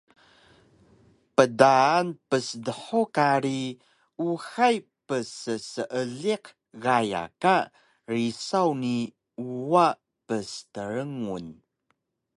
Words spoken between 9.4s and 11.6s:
uwa pstrngun